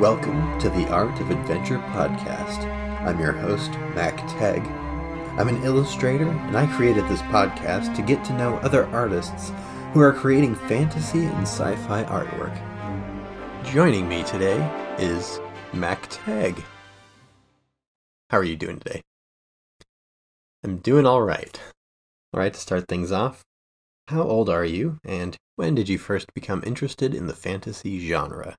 Welcome 0.00 0.58
to 0.58 0.68
the 0.70 0.88
Art 0.88 1.20
of 1.20 1.30
Adventure 1.30 1.78
podcast. 1.78 2.64
I'm 3.06 3.20
your 3.20 3.30
host, 3.30 3.70
Mac 3.94 4.16
Teg. 4.36 4.60
I'm 5.38 5.46
an 5.46 5.62
illustrator, 5.62 6.26
and 6.26 6.56
I 6.58 6.66
created 6.66 7.04
this 7.04 7.22
podcast 7.22 7.94
to 7.94 8.02
get 8.02 8.24
to 8.24 8.36
know 8.36 8.56
other 8.56 8.86
artists 8.86 9.52
who 9.92 10.00
are 10.00 10.12
creating 10.12 10.56
fantasy 10.56 11.26
and 11.26 11.42
sci 11.42 11.76
fi 11.86 12.02
artwork. 12.02 12.60
Joining 13.72 14.08
me 14.08 14.24
today 14.24 14.58
is 14.98 15.38
Mac 15.72 16.08
Teg. 16.10 16.60
How 18.30 18.38
are 18.38 18.44
you 18.44 18.56
doing 18.56 18.80
today? 18.80 19.00
I'm 20.64 20.78
doing 20.78 21.06
all 21.06 21.22
right. 21.22 21.60
All 22.32 22.40
right, 22.40 22.52
to 22.52 22.58
start 22.58 22.88
things 22.88 23.12
off, 23.12 23.44
how 24.08 24.22
old 24.24 24.50
are 24.50 24.64
you, 24.64 24.98
and 25.04 25.36
when 25.54 25.76
did 25.76 25.88
you 25.88 25.98
first 25.98 26.34
become 26.34 26.64
interested 26.66 27.14
in 27.14 27.28
the 27.28 27.32
fantasy 27.32 28.04
genre? 28.04 28.56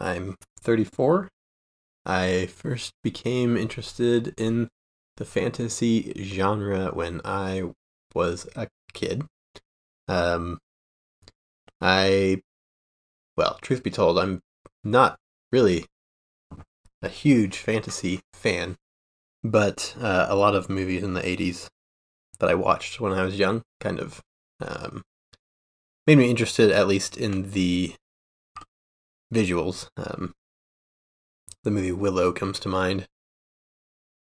I'm 0.00 0.36
34. 0.60 1.28
I 2.06 2.46
first 2.46 2.92
became 3.02 3.56
interested 3.56 4.34
in 4.38 4.68
the 5.16 5.24
fantasy 5.24 6.12
genre 6.16 6.90
when 6.92 7.20
I 7.24 7.64
was 8.14 8.48
a 8.56 8.68
kid. 8.92 9.24
Um, 10.08 10.58
I, 11.80 12.42
well, 13.36 13.58
truth 13.60 13.82
be 13.82 13.90
told, 13.90 14.18
I'm 14.18 14.40
not 14.82 15.18
really 15.52 15.84
a 17.02 17.08
huge 17.08 17.58
fantasy 17.58 18.20
fan, 18.34 18.76
but 19.44 19.94
uh, 20.00 20.26
a 20.28 20.36
lot 20.36 20.54
of 20.54 20.68
movies 20.68 21.02
in 21.02 21.14
the 21.14 21.22
80s 21.22 21.68
that 22.38 22.50
I 22.50 22.54
watched 22.54 23.00
when 23.00 23.12
I 23.12 23.22
was 23.22 23.38
young 23.38 23.62
kind 23.80 23.98
of 23.98 24.20
um, 24.60 25.02
made 26.06 26.18
me 26.18 26.30
interested, 26.30 26.70
at 26.70 26.88
least 26.88 27.16
in 27.16 27.52
the 27.52 27.94
visuals. 29.32 29.88
Um, 29.96 30.34
the 31.62 31.70
movie 31.70 31.92
Willow 31.92 32.32
comes 32.32 32.58
to 32.60 32.68
mind. 32.68 33.06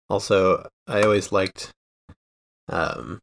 Also, 0.09 0.67
I 0.87 1.03
always 1.03 1.33
liked 1.33 1.73
um, 2.69 3.21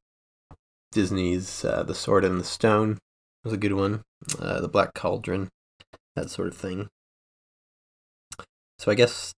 Disney's 0.91 1.65
uh, 1.65 1.83
The 1.83 1.95
Sword 1.95 2.23
and 2.23 2.39
the 2.39 2.43
Stone 2.43 2.99
was 3.43 3.53
a 3.53 3.57
good 3.57 3.73
one. 3.73 4.03
Uh, 4.39 4.61
the 4.61 4.67
Black 4.67 4.93
Cauldron, 4.93 5.49
that 6.15 6.29
sort 6.29 6.47
of 6.47 6.55
thing. 6.55 6.89
So 8.79 8.91
I 8.91 8.95
guess 8.95 9.33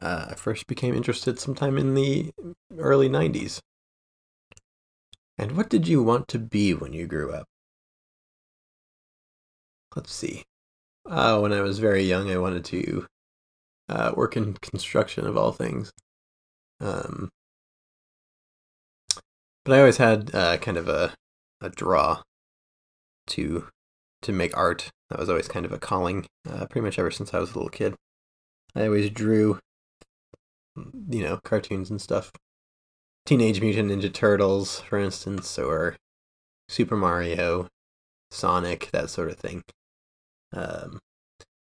uh, 0.00 0.26
I 0.30 0.34
first 0.34 0.66
became 0.66 0.94
interested 0.94 1.38
sometime 1.38 1.78
in 1.78 1.94
the 1.94 2.30
early 2.78 3.08
90s. 3.08 3.60
And 5.36 5.56
what 5.56 5.68
did 5.68 5.88
you 5.88 6.02
want 6.02 6.28
to 6.28 6.38
be 6.38 6.74
when 6.74 6.92
you 6.92 7.06
grew 7.06 7.32
up? 7.32 7.46
Let's 9.96 10.12
see. 10.12 10.44
Uh, 11.06 11.38
when 11.38 11.52
I 11.52 11.60
was 11.60 11.78
very 11.78 12.02
young, 12.02 12.30
I 12.30 12.38
wanted 12.38 12.64
to 12.66 13.06
uh, 13.88 14.12
work 14.16 14.36
in 14.36 14.54
construction 14.54 15.26
of 15.26 15.36
all 15.36 15.52
things. 15.52 15.92
Um, 16.80 17.28
but 19.64 19.74
I 19.74 19.80
always 19.80 19.98
had 19.98 20.34
uh, 20.34 20.56
kind 20.58 20.76
of 20.76 20.88
a 20.88 21.14
a 21.60 21.70
draw 21.70 22.22
to 23.28 23.68
to 24.22 24.32
make 24.32 24.56
art. 24.56 24.90
That 25.10 25.18
was 25.18 25.28
always 25.28 25.48
kind 25.48 25.66
of 25.66 25.72
a 25.72 25.78
calling, 25.78 26.26
uh, 26.48 26.66
pretty 26.66 26.84
much 26.84 26.98
ever 26.98 27.10
since 27.10 27.32
I 27.32 27.38
was 27.38 27.50
a 27.50 27.54
little 27.54 27.68
kid. 27.70 27.94
I 28.74 28.86
always 28.86 29.10
drew, 29.10 29.58
you 30.76 31.22
know, 31.22 31.38
cartoons 31.44 31.90
and 31.90 32.00
stuff. 32.00 32.32
Teenage 33.26 33.60
Mutant 33.60 33.90
Ninja 33.90 34.12
Turtles, 34.12 34.80
for 34.80 34.98
instance, 34.98 35.58
or 35.58 35.96
Super 36.68 36.96
Mario, 36.96 37.68
Sonic, 38.30 38.90
that 38.92 39.10
sort 39.10 39.30
of 39.30 39.36
thing. 39.36 39.62
Um, 40.54 41.00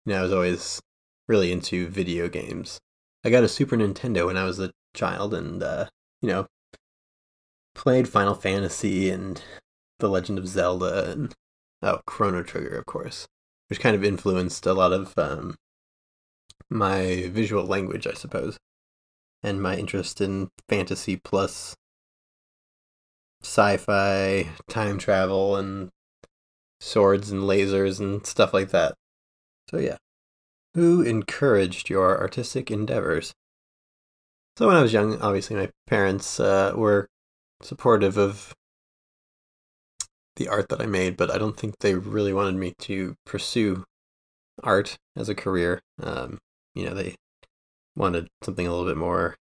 you 0.06 0.14
know, 0.14 0.20
I 0.20 0.22
was 0.22 0.34
always 0.34 0.82
really 1.28 1.52
into 1.52 1.88
video 1.88 2.30
games. 2.30 2.80
I 3.24 3.30
got 3.30 3.44
a 3.44 3.50
Super 3.50 3.76
Nintendo 3.76 4.28
when 4.28 4.38
I 4.38 4.44
was 4.46 4.60
a 4.60 4.72
child, 4.94 5.34
and 5.34 5.62
uh, 5.64 5.88
you 6.22 6.30
know, 6.30 6.48
played 7.74 8.08
Final 8.08 8.36
Fantasy 8.36 9.10
and 9.10 9.42
The 10.00 10.10
Legend 10.10 10.38
of 10.38 10.48
Zelda, 10.48 11.12
and 11.12 11.34
oh, 11.82 12.02
Chrono 12.06 12.44
Trigger, 12.44 12.78
of 12.78 12.86
course, 12.86 13.28
which 13.68 13.80
kind 13.80 13.96
of 13.96 14.04
influenced 14.04 14.66
a 14.66 14.74
lot 14.74 14.94
of 14.94 15.18
um, 15.18 15.56
my 16.70 17.30
visual 17.32 17.66
language, 17.66 18.06
I 18.06 18.14
suppose, 18.14 18.58
and 19.42 19.62
my 19.62 19.76
interest 19.76 20.22
in 20.22 20.50
fantasy 20.70 21.18
plus 21.18 21.76
sci-fi, 23.42 24.50
time 24.68 24.98
travel, 24.98 25.56
and 25.56 25.90
swords 26.80 27.32
and 27.32 27.44
lasers 27.44 28.00
and 28.00 28.26
stuff 28.26 28.54
like 28.54 28.70
that. 28.72 28.96
So 29.70 29.78
yeah. 29.78 29.98
Who 30.74 31.02
encouraged 31.02 31.90
your 31.90 32.20
artistic 32.20 32.70
endeavors? 32.70 33.34
So 34.58 34.68
when 34.68 34.76
I 34.76 34.82
was 34.82 34.94
young, 34.94 35.22
obviously 35.22 35.56
my 35.56 35.70
parents 35.88 36.40
uh, 36.40 36.74
were 36.76 37.08
supportive 37.62 38.18
of 38.18 38.54
the 40.36 40.48
art 40.48 40.70
that 40.70 40.82
I 40.82 40.86
made, 40.86 41.18
but 41.18 41.32
I 41.32 41.38
don't 41.38 41.58
think 41.58 41.80
they 41.80 41.96
really 41.96 42.34
wanted 42.34 42.56
me 42.56 42.74
to 42.80 43.16
pursue 43.26 43.86
art 44.64 44.98
as 45.16 45.30
a 45.30 45.36
career. 45.36 45.82
Um, 46.02 46.40
you 46.74 46.86
know, 46.86 46.94
they 46.94 47.16
wanted 47.96 48.28
something 48.44 48.68
a 48.68 48.70
little 48.70 48.86
bit 48.86 48.98
more 48.98 49.36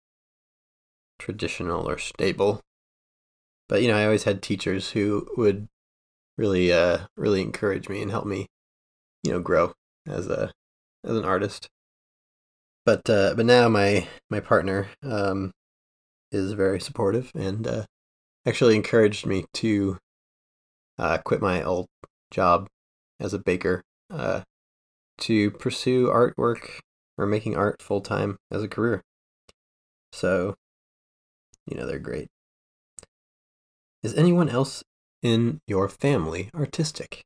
traditional 1.19 1.87
or 1.87 1.97
stable. 1.97 2.61
But 3.69 3.81
you 3.81 3.87
know, 3.87 3.97
I 3.97 4.05
always 4.05 4.23
had 4.25 4.41
teachers 4.41 4.91
who 4.91 5.27
would 5.37 5.67
really, 6.37 6.71
uh, 6.71 6.99
really 7.17 7.41
encourage 7.41 7.89
me 7.89 8.01
and 8.01 8.11
help 8.11 8.25
me, 8.25 8.47
you 9.23 9.31
know, 9.31 9.39
grow 9.39 9.73
as 10.07 10.27
a 10.27 10.51
as 11.03 11.15
an 11.17 11.25
artist. 11.25 11.67
But 12.85 13.09
uh, 13.09 13.33
but 13.35 13.45
now 13.45 13.69
my 13.69 14.07
my 14.29 14.39
partner 14.39 14.87
um, 15.03 15.51
is 16.31 16.53
very 16.53 16.79
supportive 16.79 17.31
and 17.35 17.67
uh, 17.67 17.85
actually 18.45 18.75
encouraged 18.75 19.25
me 19.25 19.45
to 19.55 19.97
uh, 20.97 21.17
quit 21.19 21.41
my 21.41 21.63
old 21.63 21.87
job 22.31 22.67
as 23.19 23.33
a 23.33 23.39
baker 23.39 23.83
uh, 24.09 24.41
to 25.19 25.51
pursue 25.51 26.07
artwork 26.07 26.79
or 27.17 27.25
making 27.25 27.55
art 27.55 27.81
full 27.81 28.01
time 28.01 28.37
as 28.49 28.63
a 28.63 28.67
career. 28.67 29.03
So, 30.11 30.55
you 31.65 31.77
know, 31.77 31.85
they're 31.85 31.99
great. 31.99 32.27
Is 34.03 34.15
anyone 34.15 34.49
else 34.49 34.83
in 35.21 35.61
your 35.67 35.89
family 35.89 36.49
artistic? 36.55 37.23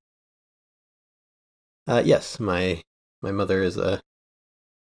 Uh, 1.87 2.01
yes, 2.03 2.39
my 2.39 2.81
my 3.21 3.31
mother 3.31 3.61
is 3.61 3.77
a 3.77 4.01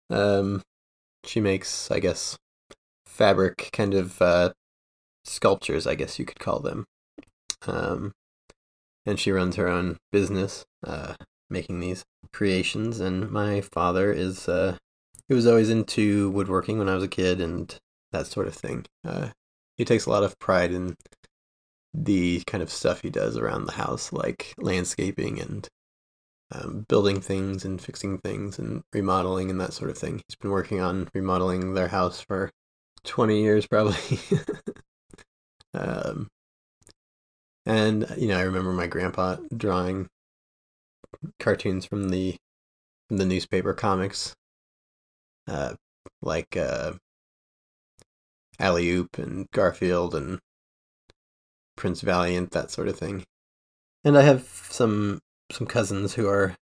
um, 0.10 0.62
she 1.26 1.40
makes 1.40 1.90
I 1.90 2.00
guess 2.00 2.38
fabric 3.06 3.70
kind 3.72 3.94
of 3.94 4.22
uh, 4.22 4.52
sculptures, 5.24 5.88
I 5.88 5.96
guess 5.96 6.20
you 6.20 6.26
could 6.26 6.40
call 6.40 6.60
them. 6.60 6.86
Um, 7.68 8.14
and 9.06 9.20
she 9.20 9.32
runs 9.32 9.56
her 9.56 9.68
own 9.68 9.98
business, 10.12 10.66
uh, 10.86 11.16
making 11.50 11.80
these 11.80 12.04
creations. 12.34 13.00
And 13.00 13.30
my 13.32 13.62
father 13.62 14.12
is 14.12 14.48
uh, 14.48 14.78
he 15.28 15.34
was 15.34 15.48
always 15.48 15.70
into 15.70 16.30
woodworking 16.32 16.78
when 16.78 16.90
I 16.90 16.96
was 16.96 17.04
a 17.04 17.08
kid 17.08 17.42
and 17.42 17.76
that 18.12 18.28
sort 18.28 18.48
of 18.48 18.56
thing. 18.56 18.86
Uh, 19.06 19.30
he 19.78 19.86
takes 19.86 20.06
a 20.06 20.10
lot 20.10 20.24
of 20.24 20.38
pride 20.40 20.72
in 20.72 20.96
the 21.94 22.41
kind 22.47 22.62
of 22.62 22.69
stuff 22.69 23.02
he 23.02 23.09
does 23.09 23.38
around 23.38 23.66
the 23.66 23.74
house, 23.74 24.13
like 24.13 24.53
landscaping 24.57 25.40
and 25.40 25.68
um, 26.52 26.85
building 26.88 27.22
things 27.22 27.63
and 27.66 27.81
fixing 27.81 28.18
things 28.18 28.59
and 28.59 28.84
remodeling 28.94 29.50
and 29.50 29.59
that 29.62 29.74
sort 29.74 29.90
of 29.90 29.97
thing. 29.97 30.22
He's 30.28 30.35
been 30.35 30.52
working 30.52 30.81
on 30.81 31.09
remodeling 31.13 31.74
their 31.74 31.88
house 31.90 32.22
for 32.22 32.52
20 33.03 33.41
years, 33.41 33.68
probably. 33.68 34.19
um, 35.74 36.28
and, 37.66 38.08
you 38.17 38.28
know, 38.28 38.37
I 38.37 38.44
remember 38.44 38.73
my 38.73 38.87
grandpa 38.87 39.37
drawing 39.55 40.08
cartoons 41.40 41.85
from 41.85 42.09
the 42.09 42.37
from 43.08 43.17
the 43.17 43.26
newspaper 43.26 43.73
comics, 43.73 44.34
uh, 45.47 45.73
like 46.22 46.55
uh, 46.55 46.94
Alley 48.58 48.90
Oop 48.90 49.17
and 49.17 49.52
Garfield 49.52 50.16
and 50.16 50.40
Prince 51.82 52.02
Valiant, 52.02 52.52
that 52.52 52.70
sort 52.70 52.88
of 52.88 52.96
thing. 52.96 53.24
And 54.04 54.16
I 54.16 54.22
have 54.22 54.44
some 54.70 55.20
some 55.52 55.66
cousins 55.66 56.14
who 56.14 56.28
are 56.28 56.56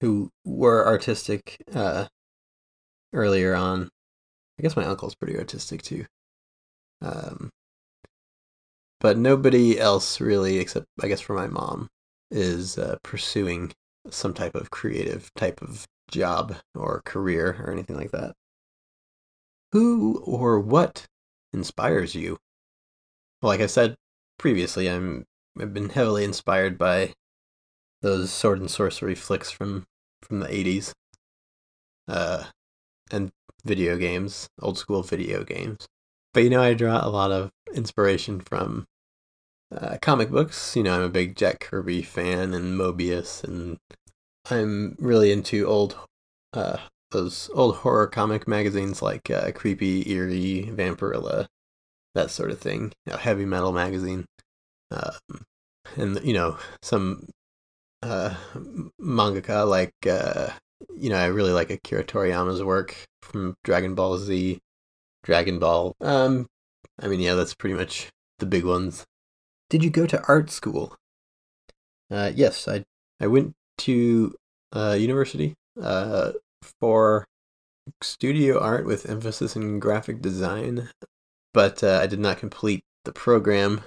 who 0.00 0.30
were 0.44 0.84
artistic 0.84 1.62
uh, 1.72 2.06
earlier 3.12 3.54
on. 3.54 3.88
I 4.58 4.62
guess 4.62 4.74
my 4.74 4.84
uncle's 4.84 5.14
pretty 5.14 5.38
artistic 5.38 5.82
too. 5.82 6.06
Um, 7.00 7.50
but 8.98 9.16
nobody 9.16 9.78
else 9.78 10.20
really, 10.20 10.58
except 10.58 10.86
I 11.00 11.06
guess 11.06 11.20
for 11.20 11.34
my 11.34 11.46
mom, 11.46 11.86
is 12.32 12.76
uh, 12.76 12.96
pursuing 13.04 13.70
some 14.10 14.34
type 14.34 14.56
of 14.56 14.72
creative 14.72 15.30
type 15.36 15.62
of 15.62 15.86
job 16.10 16.56
or 16.74 17.00
career 17.04 17.62
or 17.64 17.70
anything 17.70 17.96
like 17.96 18.10
that. 18.10 18.34
Who 19.70 20.18
or 20.26 20.58
what 20.58 21.06
inspires 21.52 22.16
you? 22.16 22.38
Like 23.40 23.60
I 23.60 23.66
said 23.66 23.94
previously, 24.38 24.88
I'm 24.88 25.24
I've 25.60 25.74
been 25.74 25.90
heavily 25.90 26.24
inspired 26.24 26.78
by 26.78 27.12
those 28.02 28.30
sword 28.30 28.60
and 28.60 28.70
sorcery 28.70 29.14
flicks 29.14 29.50
from 29.50 29.84
from 30.22 30.40
the 30.40 30.46
80s 30.46 30.92
uh, 32.08 32.44
and 33.10 33.30
video 33.64 33.96
games, 33.96 34.48
old 34.60 34.78
school 34.78 35.02
video 35.02 35.44
games. 35.44 35.86
But 36.32 36.44
you 36.44 36.50
know, 36.50 36.62
I 36.62 36.74
draw 36.74 37.06
a 37.06 37.08
lot 37.08 37.30
of 37.30 37.50
inspiration 37.74 38.40
from 38.40 38.86
uh, 39.74 39.98
comic 40.02 40.30
books. 40.30 40.76
You 40.76 40.82
know, 40.82 40.94
I'm 40.94 41.02
a 41.02 41.08
big 41.08 41.36
Jack 41.36 41.60
Kirby 41.60 42.02
fan 42.02 42.54
and 42.54 42.78
Moebius, 42.78 43.44
and 43.44 43.78
I'm 44.50 44.96
really 44.98 45.32
into 45.32 45.66
old 45.66 45.96
uh, 46.52 46.78
those 47.10 47.50
old 47.54 47.76
horror 47.76 48.06
comic 48.06 48.46
magazines 48.48 49.00
like 49.00 49.30
uh, 49.30 49.52
Creepy, 49.52 50.10
Eerie, 50.10 50.70
Vampirella, 50.72 51.46
that 52.14 52.30
sort 52.30 52.50
of 52.50 52.58
thing. 52.58 52.92
You 53.06 53.12
know, 53.12 53.18
heavy 53.18 53.44
metal 53.44 53.72
magazine, 53.72 54.26
um, 54.90 55.44
and 55.96 56.20
you 56.24 56.32
know 56.32 56.58
some 56.82 57.28
uh, 58.02 58.34
mangaka 59.00 59.68
like 59.68 59.94
uh, 60.08 60.50
you 60.96 61.10
know 61.10 61.16
I 61.16 61.26
really 61.26 61.52
like 61.52 61.70
Akira 61.70 62.04
Toriyama's 62.04 62.62
work 62.62 62.96
from 63.22 63.54
Dragon 63.64 63.94
Ball 63.94 64.18
Z, 64.18 64.58
Dragon 65.22 65.58
Ball. 65.58 65.94
Um, 66.00 66.46
I 67.00 67.08
mean, 67.08 67.20
yeah, 67.20 67.34
that's 67.34 67.54
pretty 67.54 67.74
much 67.74 68.08
the 68.38 68.46
big 68.46 68.64
ones. 68.64 69.04
Did 69.70 69.82
you 69.82 69.90
go 69.90 70.06
to 70.06 70.22
art 70.28 70.50
school? 70.50 70.96
Uh, 72.10 72.30
yes, 72.34 72.68
I 72.68 72.84
I 73.20 73.26
went 73.26 73.54
to 73.78 74.34
uh, 74.72 74.96
university 74.98 75.54
uh, 75.80 76.32
for 76.80 77.26
studio 78.02 78.58
art 78.60 78.86
with 78.86 79.08
emphasis 79.08 79.56
in 79.56 79.78
graphic 79.78 80.22
design, 80.22 80.88
but 81.54 81.82
uh, 81.82 82.00
I 82.02 82.06
did 82.06 82.18
not 82.18 82.36
complete 82.36 82.84
the 83.04 83.12
program. 83.12 83.82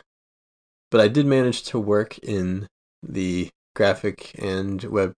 But 0.89 1.01
I 1.01 1.09
did 1.09 1.25
manage 1.25 1.63
to 1.63 1.79
work 1.79 2.17
in 2.19 2.67
the 3.03 3.49
graphic 3.75 4.31
and 4.39 4.81
web 4.85 5.13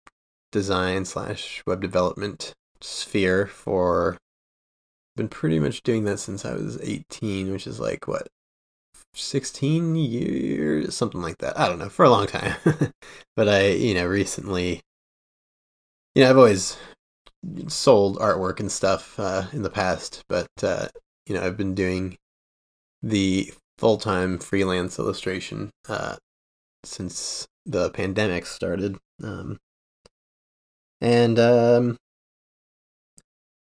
design 0.52 1.06
slash 1.06 1.62
web 1.68 1.82
development 1.82 2.54
sphere 2.82 3.46
for 3.46 4.18
been 5.16 5.28
pretty 5.28 5.60
much 5.60 5.84
doing 5.84 6.06
that 6.06 6.20
since 6.20 6.46
I 6.46 6.54
was 6.54 6.80
18, 6.82 7.52
which 7.52 7.68
is 7.68 7.80
like 7.80 8.08
what 8.08 8.28
16 9.14 9.96
years, 9.96 10.96
something 10.96 11.22
like 11.22 11.40
that. 11.40 11.60
I 11.60 11.68
don't 11.68 11.80
know, 11.80 11.90
for 11.90 12.06
a 12.06 12.10
long 12.10 12.28
time. 12.28 12.56
but 13.36 13.50
I, 13.50 13.70
you 13.70 13.94
know, 13.94 14.06
recently 14.06 14.82
you 16.18 16.24
know, 16.24 16.32
I've 16.32 16.38
always 16.38 16.78
sold 17.68 18.18
artwork 18.18 18.60
and 18.60 18.72
stuff 18.72 19.20
uh, 19.20 19.44
in 19.54 19.62
the 19.62 19.70
past, 19.70 20.24
but 20.28 20.48
uh, 20.64 20.88
you 21.28 21.36
know, 21.36 21.44
I've 21.44 21.58
been 21.58 21.76
doing 21.76 22.18
the 23.02 23.54
full 23.78 23.98
time 23.98 24.38
freelance 24.38 24.98
illustration 25.00 25.70
uh, 25.88 26.18
since 26.84 27.48
the 27.66 27.90
pandemic 27.92 28.46
started. 28.46 28.98
Um, 29.24 29.58
and 31.02 31.38
um, 31.38 31.98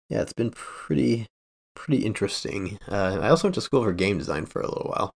yeah, 0.09 0.21
it's 0.21 0.33
been 0.33 0.51
pretty 0.51 1.27
pretty 1.75 2.05
interesting. 2.05 2.77
Uh, 2.87 3.19
I 3.21 3.29
also 3.29 3.47
went 3.47 3.55
to 3.55 3.61
school 3.61 3.83
for 3.83 3.93
game 3.93 4.17
design 4.17 4.45
for 4.45 4.61
a 4.61 4.67
little 4.67 4.89
while, 4.89 5.11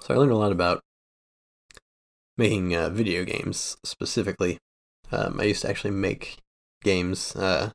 so 0.00 0.14
I 0.14 0.16
learned 0.16 0.32
a 0.32 0.36
lot 0.36 0.52
about 0.52 0.80
making 2.36 2.74
uh, 2.74 2.88
video 2.88 3.24
games 3.24 3.76
specifically. 3.84 4.58
Um, 5.10 5.40
I 5.40 5.44
used 5.44 5.62
to 5.62 5.68
actually 5.68 5.90
make 5.90 6.38
games 6.82 7.34
uh, 7.36 7.70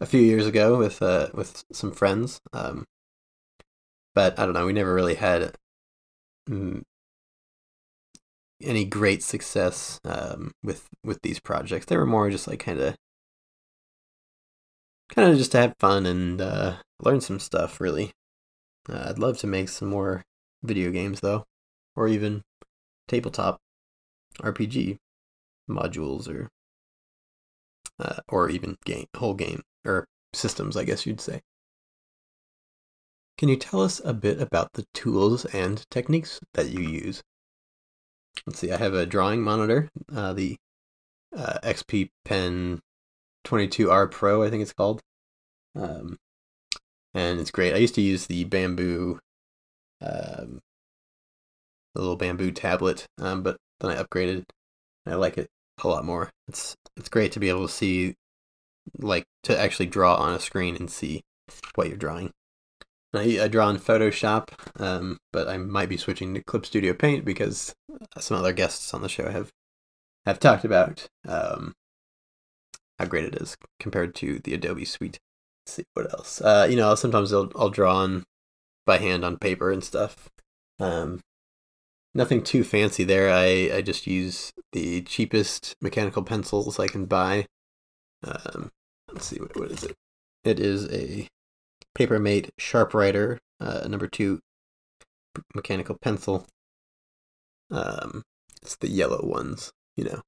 a 0.00 0.06
few 0.06 0.20
years 0.20 0.46
ago 0.46 0.78
with 0.78 1.02
uh, 1.02 1.28
with 1.34 1.64
some 1.72 1.92
friends, 1.92 2.40
um, 2.52 2.84
but 4.16 4.38
I 4.38 4.46
don't 4.46 4.54
know. 4.54 4.64
We 4.66 4.72
never 4.72 4.94
really 4.94 5.14
had 5.14 5.54
mm, 6.48 6.82
any 8.62 8.86
great 8.86 9.22
success 9.22 10.00
um, 10.04 10.52
with 10.64 10.88
with 11.04 11.20
these 11.22 11.38
projects. 11.38 11.86
They 11.86 11.98
were 11.98 12.06
more 12.06 12.30
just 12.30 12.48
like 12.48 12.60
kind 12.60 12.80
of 12.80 12.96
kind 15.10 15.30
of 15.30 15.36
just 15.36 15.52
to 15.52 15.58
have 15.58 15.74
fun 15.78 16.06
and 16.06 16.40
uh, 16.40 16.76
learn 16.98 17.20
some 17.20 17.38
stuff. 17.38 17.78
Really, 17.78 18.12
uh, 18.88 19.08
I'd 19.10 19.18
love 19.18 19.36
to 19.38 19.46
make 19.46 19.68
some 19.68 19.88
more 19.88 20.24
video 20.62 20.90
games 20.90 21.20
though, 21.20 21.44
or 21.94 22.08
even 22.08 22.40
tabletop 23.08 23.58
RPG 24.40 24.96
modules 25.68 26.26
or 26.26 26.48
uh, 28.00 28.20
or 28.28 28.48
even 28.48 28.78
game 28.86 29.06
whole 29.14 29.34
game 29.34 29.62
or 29.84 30.06
systems, 30.32 30.74
I 30.74 30.84
guess 30.84 31.04
you'd 31.04 31.20
say. 31.20 31.42
Can 33.38 33.48
you 33.48 33.56
tell 33.56 33.82
us 33.82 34.00
a 34.04 34.14
bit 34.14 34.40
about 34.40 34.72
the 34.72 34.86
tools 34.94 35.44
and 35.46 35.84
techniques 35.90 36.40
that 36.54 36.70
you 36.70 36.80
use? 36.80 37.22
Let's 38.46 38.60
see, 38.60 38.72
I 38.72 38.78
have 38.78 38.94
a 38.94 39.06
drawing 39.06 39.42
monitor, 39.42 39.90
uh, 40.14 40.32
the 40.32 40.56
uh, 41.36 41.58
XP 41.62 42.08
Pen 42.24 42.80
22R 43.44 44.10
Pro, 44.10 44.42
I 44.42 44.50
think 44.50 44.62
it's 44.62 44.72
called. 44.72 45.00
Um, 45.74 46.16
and 47.12 47.40
it's 47.40 47.50
great. 47.50 47.74
I 47.74 47.78
used 47.78 47.94
to 47.96 48.00
use 48.00 48.26
the 48.26 48.44
bamboo, 48.44 49.18
um, 50.00 50.60
the 51.94 52.00
little 52.00 52.16
bamboo 52.16 52.52
tablet, 52.52 53.06
um, 53.18 53.42
but 53.42 53.56
then 53.80 53.90
I 53.90 54.02
upgraded. 54.02 54.44
I 55.06 55.14
like 55.14 55.38
it 55.38 55.48
a 55.82 55.88
lot 55.88 56.04
more. 56.04 56.30
It's 56.48 56.74
it's 56.96 57.08
great 57.08 57.32
to 57.32 57.40
be 57.40 57.48
able 57.48 57.66
to 57.66 57.72
see, 57.72 58.14
like, 58.98 59.24
to 59.44 59.58
actually 59.58 59.86
draw 59.86 60.14
on 60.16 60.34
a 60.34 60.40
screen 60.40 60.76
and 60.76 60.90
see 60.90 61.22
what 61.74 61.88
you're 61.88 61.96
drawing. 61.96 62.32
I, 63.14 63.38
I 63.42 63.48
draw 63.48 63.68
in 63.70 63.78
Photoshop, 63.78 64.48
um, 64.80 65.18
but 65.32 65.48
I 65.48 65.56
might 65.56 65.88
be 65.88 65.96
switching 65.96 66.34
to 66.34 66.42
Clip 66.42 66.66
Studio 66.66 66.92
Paint 66.92 67.24
because 67.24 67.74
some 68.18 68.36
other 68.36 68.52
guests 68.52 68.92
on 68.92 69.02
the 69.02 69.08
show 69.08 69.30
have 69.30 69.50
have 70.24 70.40
talked 70.40 70.64
about 70.64 71.06
um, 71.26 71.74
how 72.98 73.06
great 73.06 73.24
it 73.24 73.36
is 73.36 73.56
compared 73.78 74.14
to 74.16 74.40
the 74.40 74.54
Adobe 74.54 74.84
Suite. 74.84 75.18
Let's 75.64 75.76
see 75.76 75.84
what 75.94 76.12
else. 76.12 76.40
Uh, 76.40 76.66
you 76.68 76.76
know, 76.76 76.94
sometimes 76.94 77.32
I'll 77.32 77.50
I'll 77.56 77.70
draw 77.70 77.96
on 77.96 78.24
by 78.84 78.98
hand 78.98 79.24
on 79.24 79.38
paper 79.38 79.70
and 79.70 79.82
stuff. 79.82 80.28
Um, 80.78 81.20
nothing 82.14 82.42
too 82.42 82.64
fancy 82.64 83.04
there. 83.04 83.30
I 83.30 83.76
I 83.76 83.82
just 83.82 84.06
use 84.06 84.52
the 84.72 85.02
cheapest 85.02 85.74
mechanical 85.80 86.22
pencils 86.22 86.78
I 86.78 86.88
can 86.88 87.06
buy. 87.06 87.46
Um, 88.24 88.70
let's 89.12 89.26
see 89.26 89.38
what 89.38 89.58
what 89.58 89.70
is 89.70 89.84
it. 89.84 89.94
It 90.44 90.60
is 90.60 90.90
a 90.92 91.28
Papermate 91.96 92.50
Sharpwriter 92.60 93.38
uh, 93.60 93.86
number 93.88 94.06
two 94.06 94.40
mechanical 95.54 95.96
pencil. 96.00 96.46
Um, 97.70 98.22
it's 98.62 98.76
the 98.76 98.88
yellow 98.88 99.24
ones. 99.24 99.72
You 99.96 100.04
know, 100.04 100.20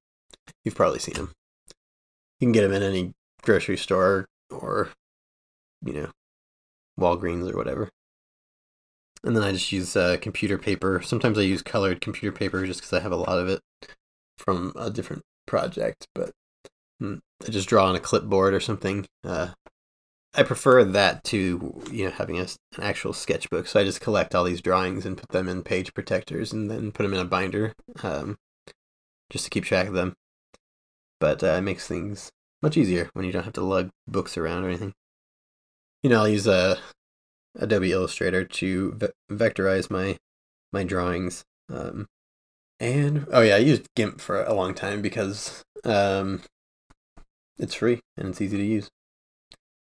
you've 0.63 0.75
probably 0.75 0.99
seen 0.99 1.15
them. 1.15 1.31
You 2.39 2.47
can 2.47 2.51
get 2.51 2.61
them 2.61 2.73
in 2.73 2.83
any 2.83 3.11
grocery 3.41 3.77
store 3.77 4.25
or, 4.49 4.89
you 5.85 5.93
know, 5.93 6.09
Walgreens 6.99 7.51
or 7.51 7.57
whatever. 7.57 7.89
And 9.23 9.35
then 9.35 9.43
I 9.43 9.51
just 9.51 9.71
use 9.71 9.95
uh, 9.95 10.17
computer 10.21 10.57
paper. 10.57 11.01
Sometimes 11.01 11.37
I 11.37 11.41
use 11.41 11.61
colored 11.61 12.01
computer 12.01 12.35
paper 12.35 12.65
just 12.65 12.79
because 12.79 12.93
I 12.93 13.01
have 13.01 13.11
a 13.11 13.17
lot 13.17 13.37
of 13.37 13.49
it 13.49 13.59
from 14.37 14.71
a 14.77 14.89
different 14.89 15.23
project. 15.45 16.07
But 16.15 16.31
mm, 17.01 17.19
I 17.45 17.51
just 17.51 17.67
draw 17.67 17.85
on 17.85 17.95
a 17.95 17.99
clipboard 17.99 18.53
or 18.53 18.61
something. 18.61 19.05
Uh, 19.23 19.49
I 20.35 20.43
prefer 20.43 20.83
that 20.83 21.23
to 21.25 21.83
you 21.91 22.05
know 22.05 22.11
having 22.11 22.37
a, 22.39 22.43
an 22.43 22.83
actual 22.83 23.13
sketchbook. 23.13 23.67
So 23.67 23.79
I 23.79 23.83
just 23.83 24.01
collect 24.01 24.35
all 24.35 24.43
these 24.43 24.61
drawings 24.61 25.05
and 25.05 25.17
put 25.17 25.29
them 25.29 25.49
in 25.49 25.63
page 25.63 25.93
protectors 25.93 26.53
and 26.53 26.69
then 26.69 26.91
put 26.91 27.03
them 27.03 27.13
in 27.13 27.19
a 27.19 27.25
binder, 27.25 27.73
um, 28.03 28.37
just 29.29 29.45
to 29.45 29.49
keep 29.49 29.63
track 29.63 29.87
of 29.87 29.93
them. 29.93 30.15
But 31.19 31.43
uh, 31.43 31.47
it 31.47 31.61
makes 31.61 31.87
things 31.87 32.31
much 32.61 32.77
easier 32.77 33.09
when 33.13 33.25
you 33.25 33.31
don't 33.31 33.43
have 33.43 33.53
to 33.53 33.61
lug 33.61 33.89
books 34.07 34.37
around 34.37 34.63
or 34.63 34.69
anything. 34.69 34.93
You 36.03 36.09
know, 36.09 36.19
I'll 36.19 36.29
use 36.29 36.47
a 36.47 36.51
uh, 36.51 36.75
Adobe 37.57 37.91
Illustrator 37.91 38.45
to 38.45 38.93
ve- 38.93 39.07
vectorize 39.35 39.89
my 39.89 40.17
my 40.71 40.83
drawings. 40.83 41.43
Um, 41.69 42.07
and 42.79 43.27
oh 43.31 43.41
yeah, 43.41 43.55
I 43.55 43.59
used 43.59 43.87
GIMP 43.95 44.21
for 44.21 44.43
a 44.43 44.53
long 44.53 44.73
time 44.73 45.01
because 45.01 45.63
um, 45.83 46.43
it's 47.57 47.73
free 47.73 47.99
and 48.15 48.29
it's 48.29 48.41
easy 48.41 48.57
to 48.57 48.63
use 48.63 48.89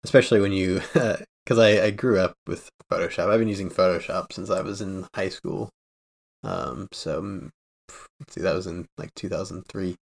especially 0.03 0.41
when 0.41 0.51
you 0.51 0.81
because 0.93 1.57
I, 1.57 1.85
I 1.85 1.91
grew 1.91 2.19
up 2.19 2.35
with 2.47 2.69
Photoshop. 2.91 3.29
I've 3.29 3.39
been 3.39 3.47
using 3.47 3.69
Photoshop 3.69 4.33
since 4.33 4.49
I 4.49 4.61
was 4.61 4.81
in 4.81 5.07
high 5.15 5.29
school. 5.29 5.69
Um, 6.43 6.87
so 6.91 7.21
mm, 7.21 7.49
see, 8.29 8.41
that 8.41 8.55
was 8.55 8.67
in 8.67 8.87
like 8.97 9.13
2003. 9.15 9.95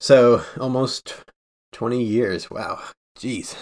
So 0.00 0.42
almost 0.58 1.24
20 1.72 2.02
years. 2.02 2.50
Wow, 2.50 2.80
jeez. 3.18 3.56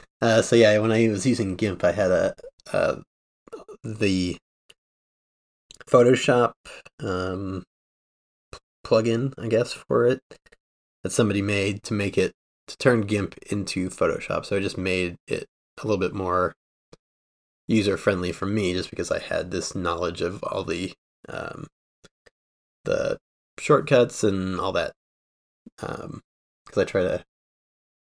uh, 0.20 0.42
so 0.42 0.56
yeah, 0.56 0.78
when 0.78 0.92
I 0.92 1.08
was 1.08 1.26
using 1.26 1.56
GIMP, 1.56 1.84
I 1.84 1.92
had 1.92 2.10
a, 2.10 2.34
a 2.72 2.98
the 3.82 4.36
Photoshop 5.86 6.52
um, 7.00 7.64
plugin, 8.84 9.32
I 9.38 9.48
guess, 9.48 9.72
for 9.72 10.06
it 10.06 10.20
that 11.02 11.12
somebody 11.12 11.42
made 11.42 11.82
to 11.84 11.94
make 11.94 12.16
it 12.16 12.32
to 12.66 12.78
turn 12.78 13.02
GIMP 13.02 13.36
into 13.50 13.90
Photoshop. 13.90 14.44
So 14.44 14.56
I 14.56 14.60
just 14.60 14.78
made 14.78 15.16
it 15.26 15.46
a 15.82 15.86
little 15.86 15.98
bit 15.98 16.14
more 16.14 16.54
user 17.66 17.96
friendly 17.96 18.32
for 18.32 18.46
me, 18.46 18.72
just 18.72 18.90
because 18.90 19.10
I 19.10 19.18
had 19.18 19.50
this 19.50 19.74
knowledge 19.74 20.20
of 20.20 20.42
all 20.44 20.64
the 20.64 20.92
um, 21.28 21.66
the 22.84 23.18
shortcuts 23.58 24.24
and 24.24 24.60
all 24.60 24.72
that. 24.72 24.92
Because 25.78 26.04
um, 26.04 26.22
I 26.76 26.84
try 26.84 27.02
to 27.02 27.24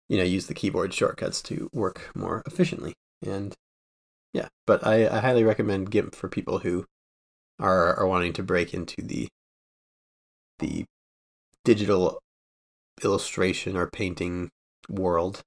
you 0.09 0.17
know 0.17 0.23
use 0.23 0.47
the 0.47 0.53
keyboard 0.53 0.93
shortcuts 0.93 1.41
to 1.43 1.69
work 1.73 2.11
more 2.15 2.43
efficiently. 2.45 2.93
And 3.25 3.55
yeah, 4.33 4.47
but 4.65 4.85
I, 4.85 5.07
I 5.07 5.19
highly 5.19 5.43
recommend 5.43 5.91
GIMP 5.91 6.15
for 6.15 6.27
people 6.27 6.59
who 6.59 6.85
are 7.59 7.95
are 7.95 8.07
wanting 8.07 8.33
to 8.33 8.43
break 8.43 8.73
into 8.73 9.01
the 9.01 9.27
the 10.59 10.85
digital 11.63 12.19
illustration 13.03 13.75
or 13.75 13.87
painting 13.89 14.49
world. 14.89 15.43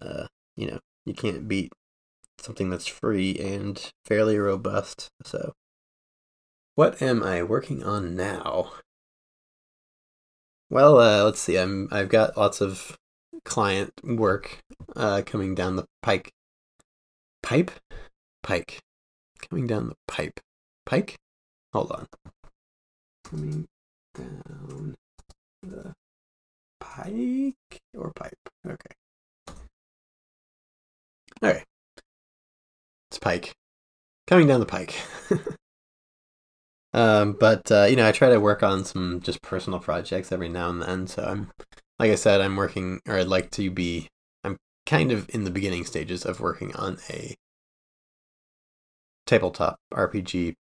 Uh, 0.00 0.26
you 0.56 0.66
know, 0.66 0.78
you 1.04 1.14
can't 1.14 1.48
beat 1.48 1.72
something 2.40 2.70
that's 2.70 2.86
free 2.86 3.36
and 3.38 3.90
fairly 4.04 4.38
robust. 4.38 5.08
So, 5.24 5.52
what 6.74 7.02
am 7.02 7.22
I 7.22 7.42
working 7.42 7.82
on 7.82 8.14
now? 8.14 8.72
Well, 10.70 10.98
uh, 10.98 11.24
let's 11.24 11.40
see. 11.40 11.56
I'm 11.56 11.88
I've 11.90 12.08
got 12.08 12.36
lots 12.36 12.60
of 12.60 12.96
client 13.44 13.92
work 14.04 14.58
uh, 14.96 15.22
coming 15.24 15.54
down 15.54 15.76
the 15.76 15.86
pike. 16.02 16.32
Pipe, 17.42 17.70
pike, 18.42 18.80
coming 19.48 19.66
down 19.66 19.88
the 19.88 19.94
pipe. 20.06 20.40
Pike. 20.84 21.16
Hold 21.72 21.92
on. 21.92 22.06
Coming 23.24 23.66
down 24.14 24.94
the 25.62 25.94
pike 26.80 27.54
or 27.96 28.12
pipe. 28.14 28.38
Okay. 28.66 28.94
All 31.42 31.50
right. 31.50 31.64
It's 33.10 33.18
pike. 33.18 33.54
Coming 34.26 34.46
down 34.46 34.60
the 34.60 34.66
pike. 34.66 34.94
um, 36.92 37.36
but 37.38 37.70
uh, 37.70 37.84
you 37.84 37.96
know, 37.96 38.06
I 38.06 38.12
try 38.12 38.28
to 38.28 38.40
work 38.40 38.62
on 38.62 38.84
some 38.84 39.20
just 39.20 39.40
personal 39.42 39.78
projects 39.78 40.32
every 40.32 40.48
now 40.48 40.68
and 40.70 40.82
then. 40.82 41.06
So 41.06 41.24
I'm, 41.24 41.50
like 41.98 42.10
I 42.10 42.16
said, 42.16 42.40
I'm 42.40 42.56
working, 42.56 43.00
or 43.06 43.16
I'd 43.16 43.28
like 43.28 43.50
to 43.52 43.70
be. 43.70 44.08
I'm 44.44 44.56
kind 44.86 45.12
of 45.12 45.28
in 45.30 45.44
the 45.44 45.50
beginning 45.50 45.84
stages 45.84 46.24
of 46.24 46.40
working 46.40 46.74
on 46.76 46.98
a 47.08 47.34
tabletop 49.26 49.78
RPG 49.92 50.54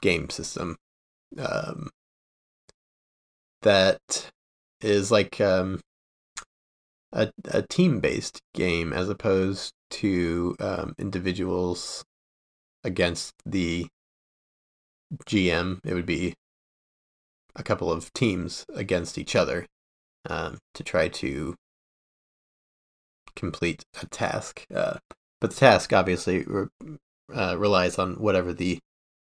game 0.00 0.28
system 0.28 0.76
um, 1.38 1.88
that 3.62 4.30
is 4.82 5.10
like 5.10 5.40
um, 5.40 5.80
a 7.12 7.30
a 7.46 7.62
team 7.62 8.00
based 8.00 8.40
game 8.54 8.92
as 8.92 9.08
opposed 9.08 9.72
to 9.90 10.56
um, 10.60 10.94
individuals 10.98 12.04
against 12.84 13.34
the 13.44 13.86
GM. 15.26 15.80
It 15.84 15.94
would 15.94 16.06
be 16.06 16.34
a 17.54 17.62
couple 17.62 17.92
of 17.92 18.12
teams 18.12 18.64
against 18.74 19.18
each 19.18 19.36
other 19.36 19.66
um, 20.28 20.58
to 20.74 20.82
try 20.82 21.08
to 21.08 21.54
complete 23.36 23.84
a 24.00 24.06
task. 24.06 24.66
Uh, 24.74 24.98
but 25.40 25.50
the 25.50 25.56
task 25.56 25.92
obviously 25.92 26.44
re- 26.44 26.68
uh, 27.32 27.56
relies 27.58 27.98
on 27.98 28.14
whatever 28.14 28.52
the 28.52 28.78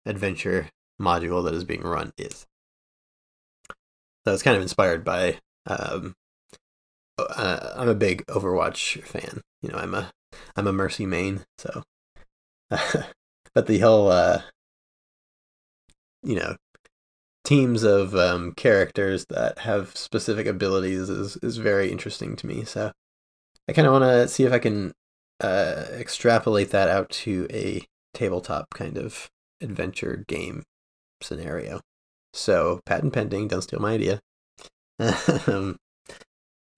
adventure 0.06 0.68
module 1.00 1.44
that 1.44 1.54
is 1.54 1.64
being 1.64 1.82
run 1.82 2.12
is. 2.16 2.46
So 4.24 4.32
it's 4.32 4.42
kind 4.42 4.56
of 4.56 4.62
inspired 4.62 5.04
by. 5.04 5.38
Um, 5.66 6.14
uh, 7.18 7.72
I'm 7.76 7.88
a 7.88 7.94
big 7.94 8.26
Overwatch 8.26 9.02
fan. 9.04 9.40
You 9.62 9.70
know, 9.70 9.78
I'm 9.78 9.94
a 9.94 10.10
I'm 10.56 10.66
a 10.66 10.72
Mercy 10.72 11.06
main, 11.06 11.44
so. 11.58 11.82
but 13.54 13.66
the 13.66 13.78
whole, 13.78 14.08
uh, 14.10 14.42
you 16.22 16.34
know, 16.34 16.56
teams 17.44 17.82
of 17.82 18.14
um, 18.14 18.52
characters 18.52 19.26
that 19.28 19.60
have 19.60 19.96
specific 19.96 20.46
abilities 20.46 21.08
is 21.08 21.36
is 21.38 21.58
very 21.58 21.90
interesting 21.92 22.36
to 22.36 22.46
me. 22.46 22.64
So 22.64 22.92
I 23.68 23.72
kind 23.72 23.86
of 23.86 23.92
want 23.92 24.04
to 24.04 24.28
see 24.28 24.44
if 24.44 24.52
I 24.52 24.58
can 24.58 24.92
uh, 25.40 25.84
extrapolate 25.92 26.70
that 26.70 26.88
out 26.88 27.10
to 27.10 27.46
a 27.50 27.84
tabletop 28.14 28.68
kind 28.74 28.96
of 28.96 29.30
adventure 29.60 30.24
game 30.28 30.62
scenario. 31.22 31.80
So 32.32 32.80
patent 32.84 33.12
pending, 33.12 33.48
don't 33.48 33.62
steal 33.62 33.80
my 33.80 33.92
idea. 33.94 34.20
Um, 35.46 35.76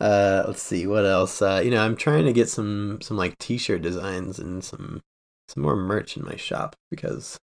uh, 0.00 0.44
let's 0.46 0.62
see 0.62 0.86
what 0.86 1.06
else. 1.06 1.40
Uh, 1.40 1.60
you 1.64 1.70
know, 1.70 1.82
I'm 1.82 1.96
trying 1.96 2.24
to 2.26 2.32
get 2.32 2.48
some 2.48 2.98
some 3.02 3.16
like 3.16 3.38
T-shirt 3.38 3.82
designs 3.82 4.38
and 4.38 4.62
some 4.62 5.02
some 5.48 5.62
more 5.62 5.76
merch 5.76 6.16
in 6.16 6.24
my 6.24 6.36
shop 6.36 6.76
because, 6.90 7.38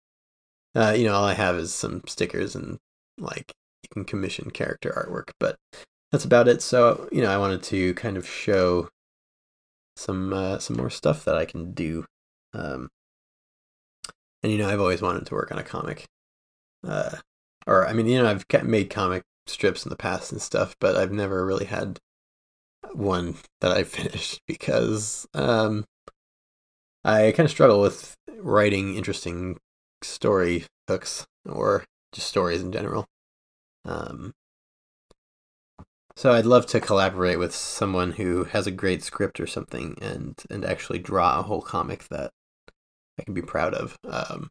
uh, 0.75 0.93
you 0.97 1.05
know, 1.05 1.13
all 1.13 1.25
I 1.25 1.33
have 1.33 1.55
is 1.55 1.73
some 1.73 2.01
stickers 2.07 2.55
and 2.55 2.77
like 3.17 3.53
you 3.83 3.89
can 3.93 4.05
commission 4.05 4.51
character 4.51 4.91
artwork, 4.91 5.31
but 5.39 5.55
that's 6.11 6.25
about 6.25 6.47
it. 6.47 6.61
So 6.61 7.07
you 7.11 7.21
know, 7.21 7.31
I 7.31 7.37
wanted 7.37 7.63
to 7.63 7.93
kind 7.95 8.17
of 8.17 8.27
show 8.27 8.89
some 9.95 10.33
uh, 10.33 10.59
some 10.59 10.77
more 10.77 10.89
stuff 10.89 11.25
that 11.25 11.35
I 11.35 11.45
can 11.45 11.73
do. 11.73 12.05
Um, 12.53 12.89
and 14.43 14.51
you 14.51 14.57
know, 14.57 14.69
I've 14.69 14.81
always 14.81 15.01
wanted 15.01 15.25
to 15.27 15.35
work 15.35 15.51
on 15.51 15.59
a 15.59 15.63
comic. 15.63 16.05
Uh, 16.85 17.17
or 17.67 17.87
I 17.87 17.93
mean, 17.93 18.07
you 18.07 18.21
know, 18.21 18.29
I've 18.29 18.45
made 18.65 18.89
comic 18.89 19.23
strips 19.51 19.85
in 19.85 19.89
the 19.89 19.95
past 19.95 20.31
and 20.31 20.41
stuff, 20.41 20.75
but 20.79 20.95
I've 20.95 21.11
never 21.11 21.45
really 21.45 21.65
had 21.65 21.99
one 22.93 23.35
that 23.59 23.71
I 23.71 23.83
finished 23.83 24.41
because 24.47 25.27
um, 25.33 25.85
I 27.03 27.31
kind 27.31 27.45
of 27.45 27.51
struggle 27.51 27.81
with 27.81 28.15
writing 28.37 28.95
interesting 28.95 29.57
story 30.01 30.65
hooks 30.87 31.25
or 31.45 31.85
just 32.13 32.27
stories 32.27 32.61
in 32.61 32.71
general. 32.71 33.05
Um, 33.85 34.33
so 36.15 36.33
I'd 36.33 36.45
love 36.45 36.65
to 36.67 36.79
collaborate 36.79 37.39
with 37.39 37.55
someone 37.55 38.11
who 38.11 38.43
has 38.43 38.67
a 38.67 38.71
great 38.71 39.01
script 39.01 39.39
or 39.39 39.47
something 39.47 39.97
and 40.01 40.35
and 40.49 40.65
actually 40.65 40.99
draw 40.99 41.39
a 41.39 41.43
whole 41.43 41.61
comic 41.61 42.07
that 42.09 42.31
I 43.19 43.23
can 43.23 43.33
be 43.33 43.41
proud 43.41 43.73
of. 43.73 43.97
Um, 44.07 44.49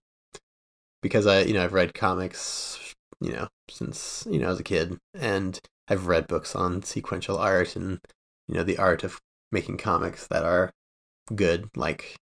because 1.02 1.26
I, 1.26 1.42
you 1.42 1.54
know, 1.54 1.64
I've 1.64 1.72
read 1.72 1.94
comics, 1.94 2.89
you 3.20 3.32
know, 3.32 3.48
since 3.68 4.26
you 4.30 4.38
know 4.38 4.50
as 4.50 4.60
a 4.60 4.64
kid, 4.64 4.98
and 5.14 5.60
I've 5.88 6.06
read 6.06 6.28
books 6.28 6.54
on 6.54 6.82
sequential 6.82 7.36
art 7.36 7.76
and 7.76 8.00
you 8.48 8.54
know 8.54 8.62
the 8.62 8.78
art 8.78 9.04
of 9.04 9.20
making 9.52 9.78
comics 9.78 10.26
that 10.28 10.44
are 10.44 10.70
good 11.34 11.68
like 11.76 12.16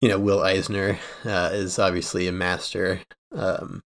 you 0.00 0.08
know 0.08 0.18
will 0.18 0.42
eisner 0.42 0.98
uh, 1.24 1.50
is 1.52 1.78
obviously 1.78 2.26
a 2.26 2.32
master 2.32 3.00
um, 3.32 3.82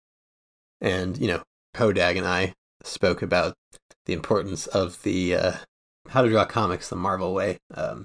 and 0.80 1.18
you 1.18 1.28
know 1.28 1.42
hodag 1.76 2.16
and 2.16 2.26
i 2.26 2.52
spoke 2.82 3.22
about 3.22 3.54
the 4.06 4.12
importance 4.12 4.66
of 4.68 5.02
the 5.02 5.34
uh, 5.34 5.52
how 6.08 6.22
to 6.22 6.28
draw 6.28 6.44
comics 6.44 6.88
the 6.88 6.96
marvel 6.96 7.34
way 7.34 7.58
um, 7.74 8.04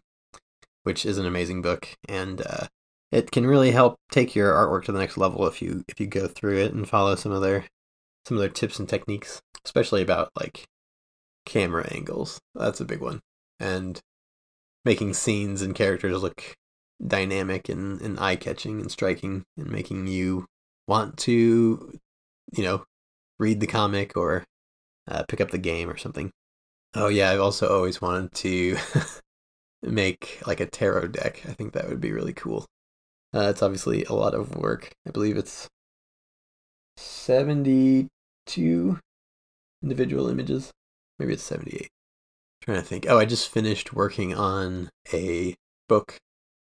which 0.84 1.06
is 1.06 1.18
an 1.18 1.26
amazing 1.26 1.62
book 1.62 1.96
and 2.08 2.42
uh, 2.42 2.68
it 3.12 3.32
can 3.32 3.48
really 3.48 3.72
help 3.72 3.96
take 4.12 4.36
your 4.36 4.54
artwork 4.54 4.86
to 4.86 4.92
the 4.92 5.00
next 5.00 5.18
level 5.18 5.48
if 5.48 5.62
you 5.62 5.84
if 5.88 6.00
you 6.00 6.06
go 6.06 6.28
through 6.28 6.58
it 6.58 6.74
and 6.74 6.88
follow 6.88 7.16
some 7.16 7.32
of 7.32 7.42
their 7.42 7.66
some 8.26 8.38
of 8.38 8.42
their 8.42 8.50
tips 8.50 8.80
and 8.80 8.90
techniques 8.90 9.42
especially 9.66 10.02
about 10.02 10.30
like 10.40 10.66
camera 11.46 11.88
angles. 11.92 12.40
That's 12.54 12.80
a 12.80 12.86
big 12.86 13.02
one. 13.02 13.20
And 13.60 14.00
making 14.86 15.16
scenes 15.16 15.62
and 15.62 15.76
characters 15.76 16.22
look 16.22 16.56
dynamic 17.06 17.68
and, 17.68 18.00
and 18.02 18.20
eye 18.20 18.36
catching 18.36 18.80
and 18.80 18.92
striking 18.92 19.44
and 19.58 19.70
making 19.70 20.08
you 20.08 20.46
want 20.88 21.18
to, 21.18 22.00
you 22.56 22.64
know, 22.64 22.86
read 23.40 23.60
the 23.60 23.68
comic 23.68 24.16
or 24.16 24.44
uh, 25.08 25.24
pick 25.28 25.42
up 25.42 25.52
the 25.52 25.58
game 25.58 25.90
or 25.90 25.98
something. 25.98 26.32
Oh, 26.94 27.10
yeah, 27.10 27.32
I've 27.32 27.42
also 27.42 27.68
always 27.68 28.02
wanted 28.02 28.32
to 28.36 28.78
make 29.84 30.42
like 30.48 30.62
a 30.62 30.66
tarot 30.66 31.08
deck. 31.08 31.42
I 31.50 31.54
think 31.54 31.74
that 31.74 31.90
would 31.90 32.00
be 32.00 32.14
really 32.14 32.34
cool. 32.34 32.66
Uh, 33.34 33.50
it's 33.50 33.62
obviously 33.62 34.06
a 34.06 34.14
lot 34.14 34.34
of 34.34 34.56
work. 34.56 34.92
I 35.06 35.12
believe 35.12 35.36
it's 35.36 35.68
72 36.96 38.08
individual 39.84 40.30
images 40.30 40.72
maybe 41.20 41.34
it's 41.34 41.44
78. 41.44 41.82
I'm 41.82 41.88
trying 42.62 42.78
to 42.78 42.84
think. 42.84 43.06
Oh, 43.08 43.18
I 43.18 43.26
just 43.26 43.50
finished 43.50 43.94
working 43.94 44.34
on 44.34 44.90
a 45.14 45.56
book 45.88 46.18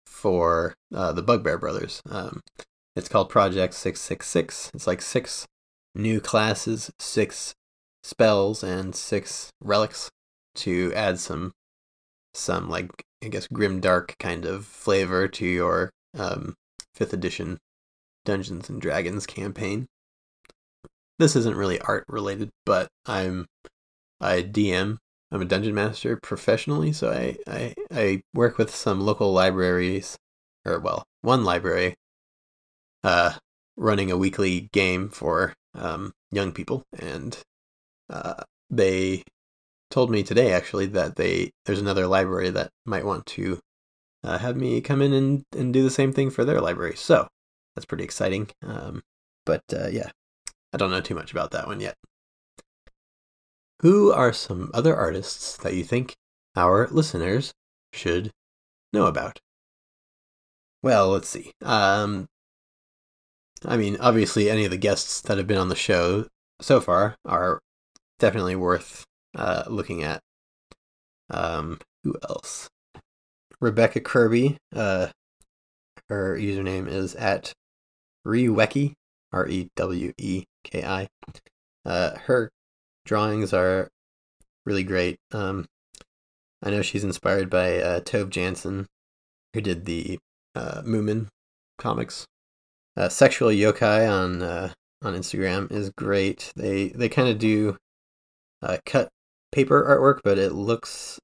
for 0.07 0.75
uh, 0.95 1.13
the 1.13 1.23
Bugbear 1.23 1.59
Brothers. 1.59 2.01
Um, 2.09 2.41
it's 2.97 3.09
called 3.09 3.29
Project 3.29 3.75
666. 3.75 4.71
It's 4.75 4.87
like 4.87 5.03
six 5.03 5.47
new 5.95 6.21
classes, 6.21 6.91
six 6.99 7.55
spells, 8.03 8.63
and 8.63 8.95
six 8.95 9.51
relics 9.63 10.11
to 10.55 10.93
add 10.95 11.19
some, 11.19 11.53
some 12.35 12.69
like, 12.69 12.91
I 13.25 13.29
guess, 13.29 13.47
grim 13.47 13.81
dark 13.81 14.17
kind 14.19 14.45
of 14.45 14.67
flavor 14.67 15.29
to 15.29 15.47
your 15.47 15.91
um, 16.19 16.55
fifth 16.95 17.13
edition 17.13 17.59
Dungeons 18.25 18.69
and 18.69 18.81
Dragons 18.81 19.27
campaign. 19.27 19.87
This 21.23 21.37
isn't 21.37 21.57
really 21.57 21.81
art 21.83 22.05
related, 22.09 22.51
but 22.67 22.89
I'm 23.07 23.47
I 24.21 24.43
DM. 24.43 24.99
I'm 25.31 25.41
a 25.41 25.45
dungeon 25.45 25.73
master 25.73 26.19
professionally, 26.21 26.93
so 26.93 27.13
I, 27.13 27.37
I 27.47 27.75
I 27.93 28.23
work 28.35 28.59
with 28.59 28.75
some 28.75 29.01
local 29.01 29.33
libraries, 29.33 30.19
or 30.65 30.81
well, 30.81 31.05
one 31.21 31.45
library, 31.45 31.95
uh, 33.05 33.35
running 33.77 34.11
a 34.11 34.17
weekly 34.17 34.69
game 34.73 35.11
for 35.11 35.55
um, 35.77 36.11
young 36.33 36.51
people, 36.51 36.83
and 36.99 37.39
uh, 38.11 38.43
they 38.69 39.23
told 39.93 40.11
me 40.11 40.25
today 40.25 40.51
actually 40.53 40.87
that 40.87 41.15
they 41.15 41.53
there's 41.67 41.81
another 41.81 42.09
library 42.09 42.51
that 42.51 42.71
might 42.85 43.07
want 43.07 43.27
to 43.27 43.61
uh, 44.25 44.39
have 44.39 44.57
me 44.57 44.81
come 44.81 45.01
in 45.01 45.13
and, 45.13 45.45
and 45.57 45.73
do 45.73 45.85
the 45.85 45.91
same 45.91 46.13
thing 46.13 46.31
for 46.31 46.45
their 46.45 46.61
library. 46.61 46.97
So 46.97 47.29
that's 47.77 47.87
pretty 47.87 48.03
exciting. 48.03 48.49
Um, 48.67 49.03
but 49.47 49.63
uh, 49.73 49.87
yeah, 49.87 50.11
I 50.73 50.77
don't 50.77 50.91
know 50.91 51.01
too 51.01 51.15
much 51.15 51.33
about 51.33 51.51
that 51.51 51.67
one 51.67 51.81
yet. 51.81 51.97
Who 53.81 54.13
are 54.13 54.33
some 54.33 54.71
other 54.73 54.95
artists 54.97 55.57
that 55.59 55.75
you 55.75 55.85
think 55.85 56.15
our 56.57 56.89
listeners 56.91 57.53
should 57.93 58.31
know 58.93 59.07
about? 59.07 59.41
Well, 60.83 61.09
let's 61.11 61.29
see. 61.29 61.53
Um, 61.63 62.27
I 63.65 63.77
mean, 63.77 63.97
obviously, 64.01 64.49
any 64.49 64.65
of 64.65 64.71
the 64.71 64.77
guests 64.77 65.21
that 65.23 65.37
have 65.39 65.47
been 65.47 65.59
on 65.59 65.69
the 65.69 65.77
show 65.77 66.27
so 66.61 66.81
far 66.81 67.17
are 67.25 67.61
definitely 68.19 68.57
worth 68.57 69.05
uh, 69.35 69.65
looking 69.67 70.03
at. 70.03 70.21
Um, 71.31 71.79
who 72.05 72.15
else? 72.29 72.69
Rebecca 73.61 74.01
Kirby. 74.01 74.59
Uh, 74.75 75.09
her 76.09 76.37
username 76.37 76.89
is 76.89 77.15
at 77.15 77.53
Reweki, 78.27 78.95
R 79.33 79.49
E 79.49 79.69
W 79.77 80.13
E 80.19 80.45
K 80.65 80.85
I. 80.85 81.09
Uh, 81.85 82.17
her 82.27 82.51
drawings 83.05 83.53
are 83.53 83.89
really 84.65 84.85
great. 84.85 85.19
Um, 85.33 85.67
I 86.63 86.71
know 86.71 86.83
she's 86.83 87.05
inspired 87.05 87.51
by 87.51 87.79
uh, 87.79 88.01
Tove 88.01 88.31
Jansson, 88.31 88.87
who 89.53 89.61
did 89.61 89.85
the 89.85 90.19
uh, 90.55 90.83
Moomin 90.83 91.29
comics. 91.79 92.27
Uh, 92.97 93.09
Sexual 93.09 93.51
Yokai 93.51 94.09
on 94.09 94.43
uh, 94.43 94.73
on 95.03 95.15
Instagram 95.15 95.71
is 95.73 95.91
great. 95.91 96.53
They 96.55 96.89
they 96.89 97.09
kind 97.09 97.29
of 97.29 97.39
do 97.39 97.77
uh, 98.63 98.79
cut 98.87 99.09
paper 99.51 99.83
artwork, 99.83 100.21
but 100.23 100.39
it 100.39 100.53
looks 100.53 101.19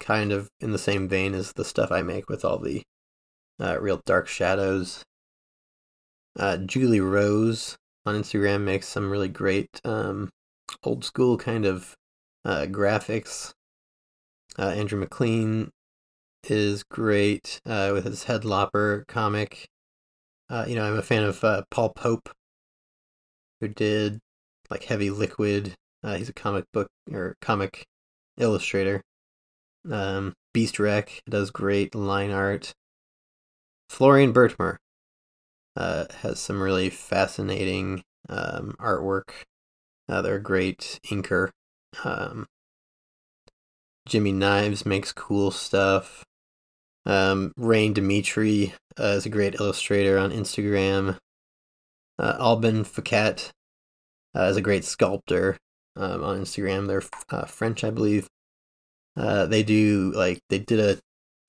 kind 0.00 0.32
of 0.32 0.48
in 0.60 0.72
the 0.72 0.78
same 0.78 1.08
vein 1.08 1.34
as 1.34 1.52
the 1.52 1.64
stuff 1.64 1.92
I 1.92 2.02
make 2.02 2.28
with 2.28 2.44
all 2.44 2.58
the 2.58 2.82
uh, 3.60 3.78
real 3.80 4.00
dark 4.04 4.26
shadows. 4.26 5.04
Uh, 6.36 6.56
Julie 6.56 7.00
Rose 7.00 7.76
on 8.04 8.14
Instagram 8.14 8.62
makes 8.62 8.88
some 8.88 9.10
really 9.10 9.28
great 9.28 9.80
um, 9.84 10.30
old 10.82 11.04
school 11.04 11.36
kind 11.36 11.64
of 11.64 11.96
uh, 12.44 12.66
graphics. 12.68 13.52
Uh, 14.58 14.68
Andrew 14.68 14.98
MacLean 14.98 15.70
is 16.48 16.82
great 16.82 17.60
uh, 17.64 17.90
with 17.92 18.04
his 18.04 18.24
Headlopper 18.24 19.06
comic. 19.06 19.68
Uh, 20.50 20.64
you 20.68 20.74
know, 20.74 20.84
I'm 20.84 20.98
a 20.98 21.02
fan 21.02 21.22
of 21.22 21.42
uh, 21.44 21.62
Paul 21.70 21.90
Pope, 21.90 22.28
who 23.60 23.68
did 23.68 24.18
like 24.70 24.84
Heavy 24.84 25.10
Liquid. 25.10 25.74
Uh, 26.02 26.16
he's 26.16 26.28
a 26.28 26.34
comic 26.34 26.64
book 26.72 26.88
or 27.10 27.36
comic 27.40 27.86
illustrator. 28.36 29.02
Um, 29.90 30.34
Beast 30.52 30.78
Wreck 30.78 31.22
does 31.28 31.50
great 31.50 31.94
line 31.94 32.30
art. 32.30 32.72
Florian 33.88 34.32
Bertmer 34.32 34.78
uh, 35.76 36.06
has 36.20 36.38
some 36.38 36.62
really 36.62 36.90
fascinating 36.90 38.02
um, 38.28 38.74
artwork. 38.80 39.30
Uh, 40.08 40.22
they're 40.22 40.36
a 40.36 40.42
great 40.42 40.98
inker. 41.06 41.50
Um, 42.04 42.46
Jimmy 44.06 44.32
Knives 44.32 44.84
makes 44.84 45.12
cool 45.12 45.50
stuff. 45.50 46.24
Um, 47.06 47.52
Rain 47.56 47.92
Dimitri 47.92 48.74
uh, 48.98 49.14
is 49.16 49.26
a 49.26 49.30
great 49.30 49.54
illustrator 49.54 50.18
on 50.18 50.30
Instagram. 50.30 51.18
Uh, 52.18 52.36
Alban 52.38 52.84
Facat 52.84 53.50
uh, 54.36 54.44
is 54.44 54.56
a 54.56 54.62
great 54.62 54.84
sculptor 54.84 55.56
um, 55.96 56.22
on 56.22 56.40
Instagram. 56.42 56.86
They're 56.86 57.02
uh, 57.30 57.46
French, 57.46 57.84
I 57.84 57.90
believe. 57.90 58.28
Uh, 59.16 59.46
they 59.46 59.62
do 59.62 60.12
like 60.14 60.40
they 60.48 60.58
did 60.58 60.80
a 60.80 60.98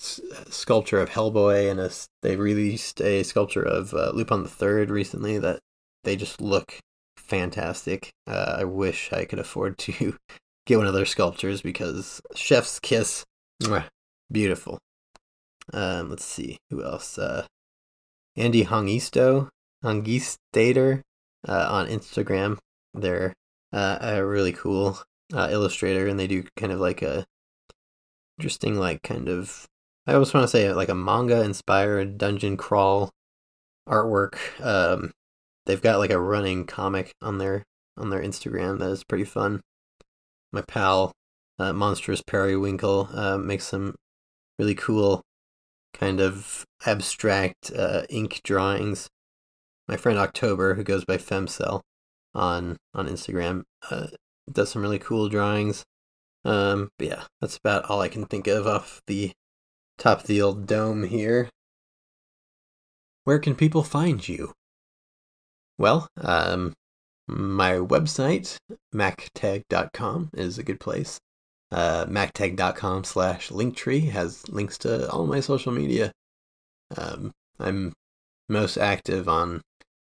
sculpture 0.03 0.99
of 0.99 1.09
Hellboy 1.09 1.69
and 1.69 1.79
a, 1.79 1.89
they 2.21 2.35
released 2.35 3.01
a 3.01 3.23
sculpture 3.23 3.63
of 3.63 3.93
uh, 3.93 4.11
Lupin 4.13 4.43
the 4.43 4.49
Third 4.49 4.89
recently 4.89 5.37
that 5.39 5.59
they 6.03 6.15
just 6.15 6.41
look 6.41 6.79
fantastic. 7.17 8.11
Uh, 8.27 8.57
I 8.59 8.63
wish 8.65 9.11
I 9.13 9.25
could 9.25 9.39
afford 9.39 9.77
to 9.79 10.17
get 10.65 10.77
one 10.77 10.87
of 10.87 10.93
their 10.93 11.05
sculptures 11.05 11.61
because 11.61 12.21
Chef's 12.35 12.79
Kiss, 12.79 13.23
mwah, 13.61 13.85
beautiful. 14.31 14.79
Um, 15.71 16.09
let's 16.09 16.25
see 16.25 16.57
who 16.69 16.83
else. 16.83 17.17
Uh, 17.17 17.45
Andy 18.35 18.65
Hongisto, 18.65 19.49
Hongistator, 19.83 21.01
uh, 21.47 21.67
on 21.69 21.87
Instagram. 21.87 22.57
They're 22.93 23.33
uh, 23.71 23.97
a 24.01 24.25
really 24.25 24.51
cool 24.53 24.99
uh, 25.33 25.49
illustrator, 25.51 26.07
and 26.07 26.19
they 26.19 26.27
do 26.27 26.43
kind 26.57 26.71
of 26.71 26.79
like 26.79 27.01
a 27.01 27.25
interesting, 28.37 28.77
like 28.77 29.01
kind 29.03 29.29
of. 29.29 29.67
I 30.05 30.13
always 30.13 30.33
want 30.33 30.43
to 30.43 30.49
say 30.49 30.71
like 30.73 30.89
a 30.89 30.95
manga 30.95 31.41
inspired 31.43 32.17
dungeon 32.17 32.57
crawl 32.57 33.11
artwork. 33.87 34.37
Um, 34.63 35.11
they've 35.65 35.81
got 35.81 35.99
like 35.99 36.11
a 36.11 36.19
running 36.19 36.65
comic 36.65 37.13
on 37.21 37.37
their 37.37 37.63
on 37.97 38.09
their 38.09 38.21
Instagram 38.21 38.79
that 38.79 38.89
is 38.89 39.03
pretty 39.03 39.23
fun. 39.23 39.61
My 40.51 40.61
pal, 40.61 41.13
uh, 41.59 41.73
Monstrous 41.73 42.21
Periwinkle, 42.21 43.09
uh, 43.13 43.37
makes 43.37 43.65
some 43.65 43.95
really 44.59 44.75
cool 44.75 45.21
kind 45.93 46.19
of 46.19 46.65
abstract 46.85 47.71
uh, 47.71 48.03
ink 48.09 48.41
drawings. 48.43 49.07
My 49.87 49.95
friend 49.95 50.17
October, 50.17 50.75
who 50.75 50.83
goes 50.83 51.05
by 51.05 51.17
Femcell 51.17 51.81
on 52.33 52.77
on 52.93 53.07
Instagram, 53.07 53.63
uh, 53.89 54.07
does 54.51 54.71
some 54.71 54.81
really 54.81 54.99
cool 54.99 55.29
drawings. 55.29 55.83
Um, 56.45 56.89
but 56.97 57.07
yeah, 57.07 57.23
that's 57.39 57.57
about 57.57 57.85
all 57.85 58.01
I 58.01 58.09
can 58.09 58.25
think 58.25 58.47
of 58.47 58.67
off 58.67 59.01
the 59.07 59.31
top 59.97 60.21
of 60.21 60.27
the 60.27 60.41
old 60.41 60.67
dome 60.67 61.03
here. 61.03 61.49
Where 63.23 63.39
can 63.39 63.55
people 63.55 63.83
find 63.83 64.27
you? 64.27 64.53
Well, 65.77 66.07
um, 66.17 66.73
my 67.27 67.73
website, 67.73 68.57
macteg.com, 68.93 70.29
is 70.33 70.57
a 70.57 70.63
good 70.63 70.79
place. 70.79 71.19
Uh, 71.71 72.05
macteg.com 72.05 73.03
slash 73.03 73.49
linktree 73.49 74.11
has 74.11 74.47
links 74.49 74.77
to 74.79 75.09
all 75.09 75.25
my 75.25 75.39
social 75.39 75.71
media. 75.71 76.11
Um, 76.95 77.31
I'm 77.59 77.93
most 78.49 78.77
active 78.77 79.27
on 79.27 79.61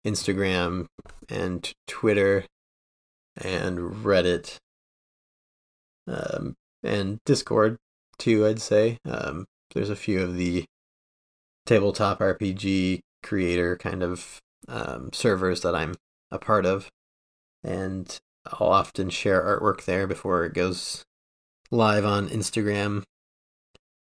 Instagram 0.06 0.86
and 1.28 1.70
Twitter 1.86 2.44
and 3.36 3.78
Reddit 3.78 4.56
um, 6.06 6.54
and 6.82 7.18
Discord 7.24 7.76
too. 8.18 8.46
I'd 8.46 8.60
say 8.60 8.98
um, 9.04 9.44
there's 9.74 9.90
a 9.90 9.96
few 9.96 10.20
of 10.20 10.36
the 10.36 10.64
tabletop 11.66 12.18
RPG 12.20 13.00
creator 13.22 13.76
kind 13.76 14.02
of 14.02 14.40
um, 14.68 15.10
servers 15.12 15.60
that 15.62 15.74
I'm 15.74 15.94
a 16.30 16.38
part 16.38 16.66
of, 16.66 16.88
and 17.62 18.18
I'll 18.46 18.68
often 18.68 19.10
share 19.10 19.42
artwork 19.42 19.84
there 19.84 20.06
before 20.06 20.44
it 20.44 20.54
goes 20.54 21.04
live 21.70 22.04
on 22.04 22.28
Instagram 22.28 23.04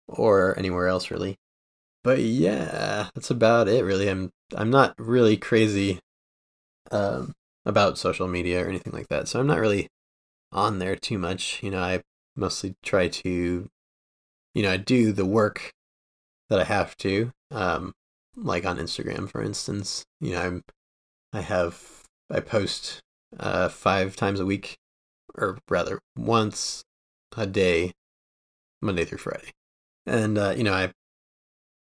or 0.09 0.57
anywhere 0.59 0.87
else 0.89 1.11
really. 1.11 1.37
But 2.05 2.21
yeah, 2.21 3.09
that's 3.15 3.31
about 3.31 3.69
it 3.69 3.85
really. 3.85 4.09
I'm 4.09 4.31
I'm 4.55 4.71
not 4.71 4.95
really 4.99 5.37
crazy 5.37 5.99
um, 6.91 7.33
about 7.65 7.99
social 7.99 8.29
media 8.29 8.65
or 8.65 8.69
anything 8.69 8.93
like 8.93 9.09
that. 9.09 9.29
So 9.29 9.41
I'm 9.41 9.47
not 9.47 9.59
really 9.59 9.89
on 10.53 10.79
there 10.79 10.97
too 10.97 11.19
much. 11.19 11.63
You 11.63 11.71
know, 11.71 11.83
I 11.83 12.03
mostly 12.37 12.77
try 12.83 13.09
to, 13.09 13.69
you 14.57 14.63
know, 14.63 14.73
I 14.73 14.79
do 14.79 15.13
the 15.13 15.27
work 15.27 15.75
that 16.49 16.59
I 16.59 16.65
have 16.65 16.97
to, 16.99 17.31
um, 17.51 17.93
like 18.35 18.65
on 18.65 18.79
Instagram, 18.79 19.29
for 19.29 19.43
instance. 19.43 20.07
You 20.19 20.33
know, 20.33 20.41
I'm, 20.41 20.65
I 21.31 21.43
have, 21.43 22.05
I 22.31 22.41
post 22.41 23.03
uh, 23.39 23.69
five 23.69 24.17
times 24.17 24.41
a 24.41 24.47
week, 24.47 24.77
or 25.35 25.59
rather, 25.69 25.99
once 26.17 26.85
a 27.37 27.47
day, 27.47 27.93
Monday 28.81 29.05
through 29.05 29.19
Friday. 29.19 29.53
And 30.07 30.39
uh, 30.39 30.55
you 30.57 30.65
know, 30.65 30.73
I, 30.73 30.91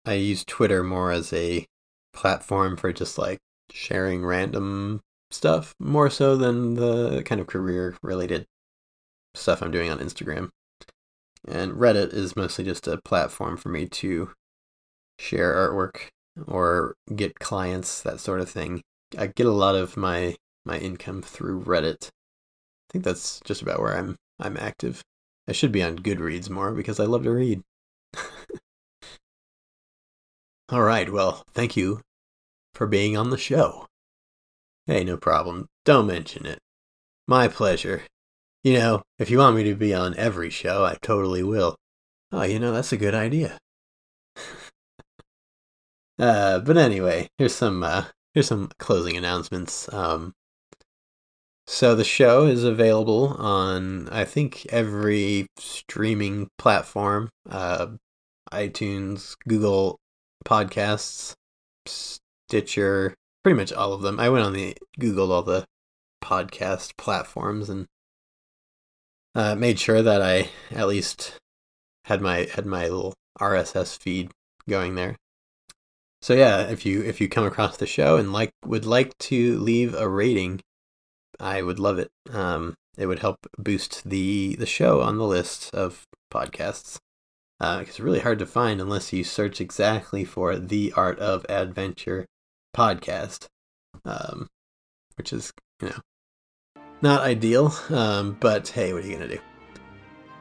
I 0.05 0.13
use 0.13 0.45
Twitter 0.45 0.83
more 0.83 1.13
as 1.13 1.33
a 1.33 1.65
platform 2.13 2.77
for 2.77 2.93
just 2.93 3.17
like 3.17 3.39
sharing 3.73 4.23
random 4.23 5.01
stuff 5.31 5.75
more 5.79 6.11
so 6.11 6.37
than 6.37 6.75
the 6.75 7.23
kind 7.23 7.41
of 7.41 7.47
career 7.47 7.97
related 8.03 8.45
stuff 9.35 9.63
I'm 9.63 9.71
doing 9.71 9.91
on 9.91 9.99
Instagram. 9.99 10.51
And 11.47 11.73
Reddit 11.73 12.13
is 12.13 12.37
mostly 12.37 12.65
just 12.65 12.89
a 12.89 13.01
platform 13.03 13.57
for 13.57 13.69
me 13.69 13.87
to 13.87 14.31
share 15.19 15.55
artwork 15.55 16.09
or 16.47 16.95
get 17.15 17.39
clients, 17.39 18.03
that 18.03 18.21
sort 18.21 18.41
of 18.41 18.51
thing. 18.51 18.83
I 19.17 19.29
get 19.29 19.47
a 19.47 19.53
lot 19.53 19.75
of 19.75 19.97
my 19.97 20.37
my 20.65 20.79
income 20.79 21.23
through 21.23 21.63
Reddit. 21.63 22.09
I 22.09 22.93
think 22.93 23.05
that's 23.05 23.41
just 23.45 23.63
about 23.63 23.81
where 23.81 23.97
I'm 23.97 24.17
I'm 24.39 24.57
active. 24.57 25.03
I 25.49 25.53
should 25.53 25.73
be 25.73 25.83
on 25.83 25.99
Goodreads 25.99 26.51
more 26.51 26.73
because 26.73 26.99
I 26.99 27.05
love 27.05 27.23
to 27.23 27.31
read. 27.31 27.63
All 30.69 30.83
right, 30.83 31.13
well, 31.13 31.45
thank 31.53 31.77
you 31.77 32.01
for 32.75 32.89
being 32.89 33.17
on 33.17 33.31
the 33.31 33.39
show. 33.39 33.87
Hey, 34.87 35.05
no 35.05 35.17
problem. 35.17 35.67
Don't 35.85 36.09
mention 36.09 36.45
it. 36.45 36.59
My 37.29 37.47
pleasure. 37.47 38.03
You 38.67 38.73
know, 38.73 39.03
if 39.21 39.31
you 39.31 39.39
want 39.39 39.55
me 39.55 39.63
to 39.63 39.77
be 39.77 39.95
on 39.95 40.17
every 40.17 40.51
show, 40.51 40.85
I 40.85 40.97
totally 41.01 41.45
will. 41.45 41.77
Oh, 42.33 42.43
you 42.43 42.59
know, 42.59 42.73
that's 42.73 42.91
a 42.91 42.97
good 42.97 43.15
idea. 43.15 43.59
uh, 46.19 46.59
but 46.59 46.77
anyway, 46.77 47.29
here's 47.39 47.55
some 47.55 47.85
uh, 47.85 48.07
here's 48.35 48.49
some 48.49 48.71
closing 48.81 49.17
announcements. 49.17 49.89
Um, 49.95 50.33
so 51.69 51.95
the 51.95 52.03
show 52.03 52.47
is 52.47 52.65
available 52.65 53.37
on 53.39 54.09
I 54.09 54.25
think 54.25 54.67
every 54.71 55.47
streaming 55.61 56.49
platform, 56.59 57.31
uh, 57.49 57.87
iTunes, 58.53 59.37
Google 59.47 60.01
Podcasts, 60.45 61.35
Stitcher, 61.87 63.15
pretty 63.45 63.57
much 63.57 63.73
all 63.73 63.93
of 63.93 64.03
them. 64.03 64.19
I 64.19 64.29
went 64.29 64.45
on 64.45 64.55
the 64.55 64.77
Googled 65.01 65.31
all 65.31 65.45
the 65.45 65.67
podcast 66.21 66.97
platforms 66.97 67.71
and 67.71 67.87
uh, 69.37 69.55
made 69.55 69.79
sure 69.79 70.03
that 70.03 70.23
I 70.23 70.49
at 70.71 70.89
least 70.89 71.39
had 72.07 72.23
my 72.23 72.49
had 72.55 72.65
my 72.65 72.85
little 72.85 73.15
RSS 73.39 73.99
feed 73.99 74.33
going 74.69 74.95
there. 74.95 75.17
So 76.23 76.33
yeah, 76.33 76.63
if 76.63 76.87
you 76.87 77.03
if 77.03 77.21
you 77.21 77.29
come 77.29 77.45
across 77.45 77.77
the 77.77 77.87
show 77.87 78.17
and 78.17 78.33
like 78.33 78.51
would 78.65 78.87
like 78.87 79.17
to 79.19 79.59
leave 79.59 79.95
a 79.95 80.09
rating, 80.09 80.63
I 81.39 81.61
would 81.61 81.79
love 81.79 81.99
it. 81.99 82.09
Um, 82.33 82.75
it 82.97 83.07
would 83.07 83.19
help 83.19 83.47
boost 83.59 84.09
the 84.09 84.57
the 84.57 84.67
show 84.67 85.03
on 85.03 85.19
the 85.19 85.27
list 85.27 85.73
of 85.75 86.07
podcasts. 86.33 86.99
Uh, 87.61 87.81
it's 87.87 88.01
really 88.01 88.21
hard 88.21 88.39
to 88.39 88.47
find 88.47 88.81
unless 88.81 89.13
you 89.13 89.23
search 89.23 89.61
exactly 89.61 90.25
for 90.25 90.57
the 90.57 90.93
Art 90.97 91.19
of 91.19 91.45
Adventure 91.49 92.27
podcast, 92.75 93.49
um, 94.07 94.49
which 95.17 95.31
is 95.31 95.53
you 95.83 95.89
know 95.91 96.01
not 97.03 97.23
ideal. 97.23 97.75
Um, 97.91 98.37
but 98.41 98.69
hey, 98.69 98.93
what 98.93 99.05
are 99.05 99.07
you 99.07 99.17
gonna 99.17 99.29
do? 99.29 99.39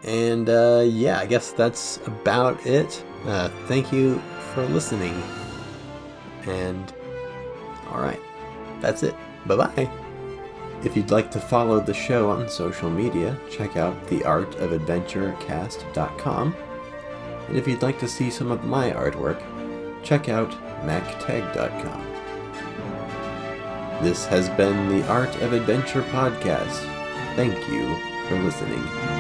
And 0.04 0.50
uh, 0.50 0.84
yeah, 0.86 1.20
I 1.20 1.26
guess 1.26 1.52
that's 1.52 1.98
about 2.06 2.64
it. 2.66 3.04
Uh, 3.26 3.50
thank 3.68 3.92
you 3.92 4.22
for 4.54 4.66
listening. 4.68 5.22
And 6.46 6.94
all 7.92 8.02
right, 8.02 8.22
that's 8.82 9.04
it. 9.04 9.16
Bye 9.46 9.56
bye. 9.56 9.90
If 10.84 10.96
you'd 10.96 11.12
like 11.12 11.32
to 11.32 11.40
follow 11.40 11.80
the 11.80 11.94
show 11.94 12.30
on 12.30 12.48
social 12.48 12.92
media, 12.92 13.36
check 13.50 13.78
out 13.78 13.96
theartofadventurecast.com. 14.08 16.56
And 17.48 17.58
if 17.58 17.68
you'd 17.68 17.82
like 17.82 17.98
to 18.00 18.08
see 18.08 18.30
some 18.30 18.52
of 18.52 18.64
my 18.66 18.92
artwork, 18.92 19.42
check 20.04 20.30
out 20.30 20.52
macteg.com. 20.86 22.15
This 24.06 24.28
has 24.28 24.50
been 24.50 24.88
the 24.88 25.04
Art 25.08 25.36
of 25.42 25.52
Adventure 25.52 26.04
podcast. 26.04 26.86
Thank 27.36 27.58
you 27.70 27.98
for 28.28 28.36
listening. 28.44 29.15